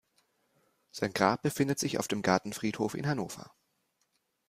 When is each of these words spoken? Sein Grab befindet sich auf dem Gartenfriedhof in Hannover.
Sein 0.89 1.13
Grab 1.13 1.43
befindet 1.43 1.77
sich 1.77 1.99
auf 1.99 2.07
dem 2.07 2.23
Gartenfriedhof 2.23 2.95
in 2.95 3.05
Hannover. 3.05 3.53